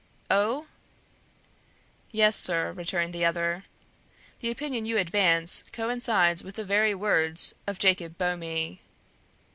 "Oh!" 0.31 0.65
"Yes, 2.11 2.35
sir," 2.35 2.71
returned 2.71 3.13
the 3.13 3.23
other. 3.23 3.65
"The 4.39 4.49
opinion 4.49 4.87
you 4.87 4.97
advance 4.97 5.63
coincides 5.71 6.43
with 6.43 6.55
the 6.55 6.65
very 6.65 6.95
words 6.95 7.53
of 7.67 7.77
Jacob 7.77 8.17
Boehme. 8.17 8.79